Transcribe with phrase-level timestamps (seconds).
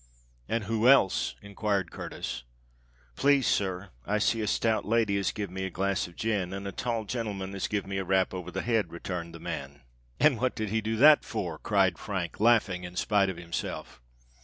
[0.49, 2.41] "And who else?" enquired Curtis.
[3.15, 6.67] "Please, sir, I see a stout lady as give me a glass of gin, and
[6.67, 9.81] a tall genelman as give me a rap over the head," returned the man.
[10.19, 14.01] "And what did he do that for?" cried Frank, laughing in spite of himself.